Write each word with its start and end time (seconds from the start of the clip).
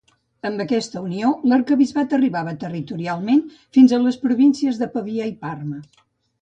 Amb 0.49 0.61
aquesta 0.63 1.03
unió 1.07 1.33
l'arquebisbat 1.51 2.15
arribava 2.19 2.55
territorialment 2.65 3.45
fins 3.79 3.95
a 3.95 4.01
les 4.09 4.19
províncies 4.27 4.83
de 4.85 4.91
Pavia 4.99 5.31
i 5.37 5.41
Parma. 5.47 5.89